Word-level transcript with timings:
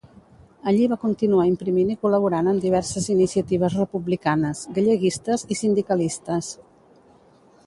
Allí 0.69 0.85
va 0.93 0.97
continuar 1.03 1.43
imprimint 1.49 1.91
i 1.95 1.97
col·laborant 2.05 2.49
amb 2.53 2.65
diverses 2.65 3.11
iniciatives 3.17 3.77
republicanes, 3.83 4.65
galleguistes 4.79 5.47
i 5.57 5.63
sindicalistes. 5.65 6.55